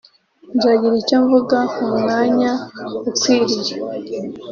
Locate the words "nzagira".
0.55-0.95